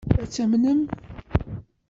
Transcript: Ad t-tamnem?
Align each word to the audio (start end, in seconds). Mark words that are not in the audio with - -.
Ad 0.23 0.27
t-tamnem? 0.29 0.81